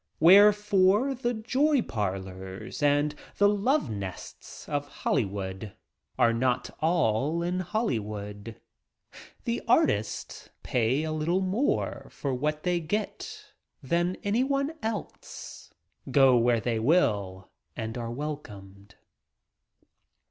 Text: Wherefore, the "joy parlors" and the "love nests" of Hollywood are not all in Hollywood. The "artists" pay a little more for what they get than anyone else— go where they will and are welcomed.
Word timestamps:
Wherefore, 0.19 1.13
the 1.13 1.35
"joy 1.35 1.83
parlors" 1.83 2.81
and 2.81 3.13
the 3.37 3.47
"love 3.47 3.91
nests" 3.91 4.67
of 4.67 4.87
Hollywood 4.87 5.73
are 6.17 6.33
not 6.33 6.71
all 6.79 7.43
in 7.43 7.59
Hollywood. 7.59 8.59
The 9.43 9.61
"artists" 9.67 10.49
pay 10.63 11.03
a 11.03 11.11
little 11.11 11.41
more 11.41 12.07
for 12.09 12.33
what 12.33 12.63
they 12.63 12.79
get 12.79 13.53
than 13.83 14.17
anyone 14.23 14.71
else— 14.81 15.71
go 16.09 16.35
where 16.35 16.59
they 16.59 16.79
will 16.79 17.51
and 17.77 17.95
are 17.95 18.09
welcomed. 18.09 18.95